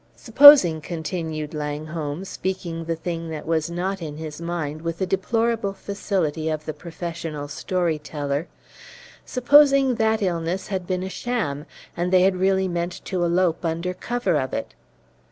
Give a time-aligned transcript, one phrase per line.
[0.15, 5.73] "Supposing," continued Langholm, speaking the thing that was not in his mind with the deplorable
[5.73, 8.47] facility of the professional story teller
[9.25, 13.93] "supposing that illness had been a sham, and they had really meant to elope under
[13.93, 14.73] cover of it!"